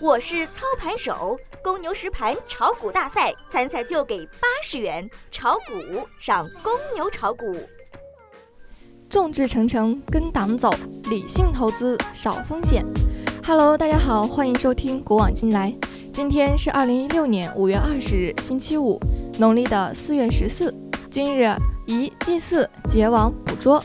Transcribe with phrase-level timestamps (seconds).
[0.00, 7.56] 我是操盘手，公牛实盘炒股大赛参赛就给八十元，炒股上公牛炒股。
[9.08, 12.84] 众志成城跟党走，理性投资少风险。
[13.46, 15.72] Hello，大家好，欢迎收听古往今来。
[16.12, 19.00] 今天是二零一六年五月二十日，星期五，
[19.38, 20.74] 农历的四月十四。
[21.08, 21.48] 今日
[21.86, 23.82] 宜祭祀、结网、捕捉，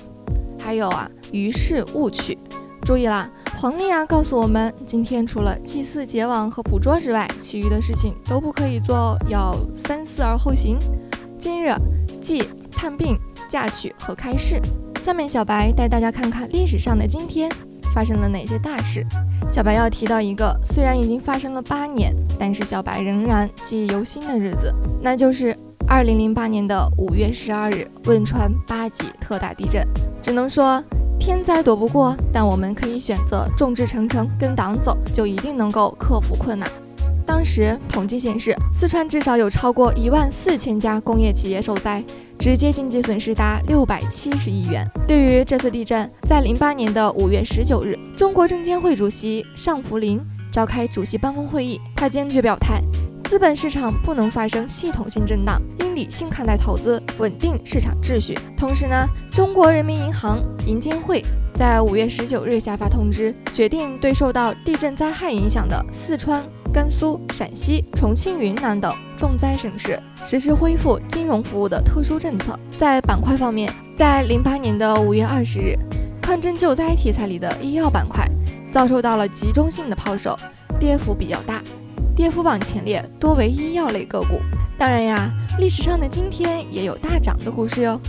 [0.60, 2.36] 还有啊，于事勿取。
[2.84, 3.30] 注意啦！
[3.62, 10.80] 黄历啊，告诉我们，今天除了祭祀、结网和捕捉之外，其余的事情都不可以做哦，要三思而后行。
[11.38, 11.74] 今日
[12.22, 12.42] 忌
[12.72, 13.20] 探病、
[13.50, 14.62] 嫁娶和开市。
[15.02, 17.52] 下面小白带大家看看历史上的今天
[17.94, 19.06] 发生了哪些大事。
[19.50, 25.54] 小白要提到一个，虽然已经发生了八年，但是小白仍然记忆犹新的日子，那就是
[25.86, 29.86] 二零零八年的五月十二日，汶川八级特大地震。
[30.22, 30.82] 只能说。
[31.20, 36.68] 天灾躲不过，但我们可以选择众志成城，跟党走，就一定能够克服困难。
[37.26, 42.04] 当时统计显示，四川至少有超过一万四千家工业企业受灾，
[42.40, 44.84] 直接经济损失达六百七十亿元。
[45.08, 50.20] 对于这次地震，在零八年的五月十九日，中国证监会主席尚福林
[50.52, 52.82] 召开主席办公会议，他坚决表态。
[53.26, 55.62] 资本市场不能发生系统性震荡，
[56.00, 58.34] 理性看待投资，稳定市场秩序。
[58.56, 61.22] 同时呢，中国人民银行、银监会
[61.54, 66.42] 在五月十九日下发通知，决定对受到地震灾害影响的四川、
[66.74, 72.58] 甘肃、陕西、重庆、云南等重灾省市实施恢复金融服务的特殊政策。
[72.70, 75.78] 在板块方面，在零八年的五月二十日，
[76.22, 78.26] 抗震救灾题材里的医药板块
[78.72, 80.34] 遭受到了集中性的抛售，
[80.80, 81.62] 跌幅比较大。
[82.16, 84.40] 跌幅榜前列多为医药类个股。
[84.80, 88.00] 当然呀，历史上的今天也有大涨的故事哟。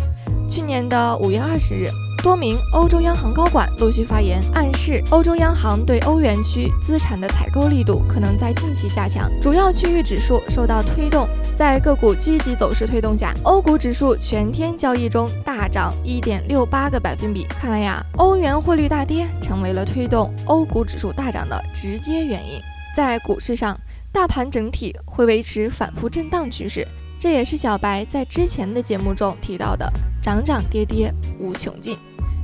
[0.49, 1.89] 去年的五月二十日，
[2.23, 9.29] 多名欧洲央行高管陆续发言，暗示欧洲央行对欧元区资产的采购力度可能在近期加强。
[9.43, 17.43] 主要区域指数受到推动，在个股积极走势推动下，欧股指数全天交易中大涨一点六八个百分比。
[17.49, 22.61] 看来呀，欧元汇率大跌成为了推动欧股指数大涨的直接原因。
[22.95, 23.77] 在股市上。
[24.13, 26.87] 大盘整体会维持反复震荡趋势，
[27.19, 29.91] 这也是小白在之前的节目中提到的
[30.21, 31.97] “涨涨跌跌无穷尽”。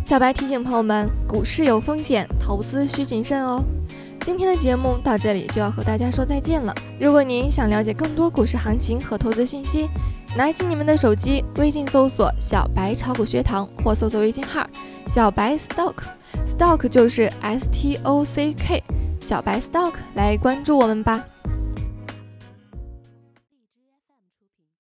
[0.05, 3.65] 小白提醒朋友们，股市有风险，投资需谨慎哦。
[4.21, 6.73] 今天的节目到这里就要和大家说再见了。
[7.01, 9.89] 如果您想了解更多股市行情和投资信息，
[10.37, 14.65] 拿起你们的手机，微信搜索“小白炒股学堂”或搜索微信号
[15.09, 18.83] “小白 stock”，stock 就是 S T O C K，
[19.21, 21.25] 小白 stock 来关注我们吧。